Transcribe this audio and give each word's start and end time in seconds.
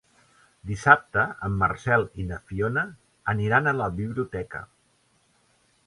Dissabte 0.69 1.25
en 1.49 1.59
Marcel 1.63 2.07
i 2.23 2.27
na 2.31 2.41
Fiona 2.53 2.87
aniran 3.35 3.69
a 3.69 3.75
la 3.83 3.93
biblioteca. 4.01 4.65